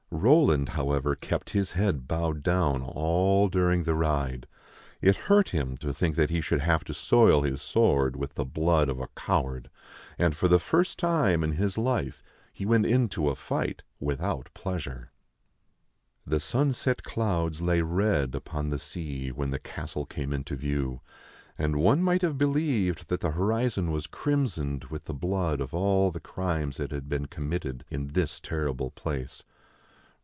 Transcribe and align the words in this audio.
Roland, 0.13 0.69
however, 0.69 1.15
kept 1.15 1.51
his 1.51 1.71
head 1.71 2.07
bowed 2.07 2.43
down 2.43 2.83
all 2.83 3.47
during 3.47 3.85
the 3.85 3.95
ride. 3.95 4.45
It 5.01 5.15
hurt 5.15 5.49
him 5.49 5.77
to 5.77 5.91
think 5.93 6.15
that 6.15 6.29
he 6.29 6.41
should 6.41 6.59
have 6.59 6.83
to 6.83 6.93
soil 6.93 7.41
his 7.41 7.59
sword 7.61 8.15
with 8.17 8.35
the 8.35 8.45
blood 8.45 8.87
of 8.89 8.99
a 8.99 9.07
coward, 9.15 9.71
and 10.19 10.35
for 10.35 10.47
the 10.47 10.59
first 10.59 10.99
time 10.99 11.43
in 11.43 11.53
his 11.53 11.75
life 11.77 12.21
he 12.53 12.67
went 12.67 12.85
into 12.85 13.29
a 13.29 13.35
fight 13.35 13.81
without 13.99 14.49
pleasure. 14.53 15.11
The 16.27 16.41
sunset 16.41 17.01
clouds 17.03 17.61
lay 17.63 17.81
red 17.81 18.35
upon 18.35 18.69
the 18.69 18.79
sea 18.79 19.31
when 19.31 19.49
the 19.49 19.59
castle 19.59 20.05
came 20.05 20.33
into 20.33 20.55
view, 20.55 20.99
and 21.57 21.77
one 21.77 22.03
might 22.03 22.21
have 22.21 22.37
believed 22.37 23.07
that 23.07 23.21
the 23.21 23.31
horizon 23.31 23.91
was 23.91 24.07
crimsoned 24.07 24.83
with 24.85 25.05
the 25.05 25.15
blood 25.15 25.59
of 25.61 25.73
all 25.73 26.11
the 26.11 26.19
crimes 26.19 26.77
that 26.77 26.91
had 26.91 27.09
been 27.09 27.25
committed 27.25 27.85
in 27.89 28.09
this 28.09 28.39
terrible 28.39 28.91
place. 28.91 29.43